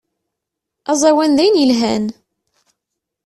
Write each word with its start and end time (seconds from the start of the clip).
Azawan 0.91 1.31
dayen 1.37 1.55
yelhan. 1.61 2.05